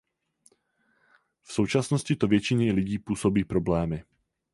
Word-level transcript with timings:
V 1.43 1.53
současnosti 1.53 2.15
to 2.15 2.27
většině 2.27 2.71
lidí 2.71 2.99
působí 2.99 3.43
problémy. 3.45 4.03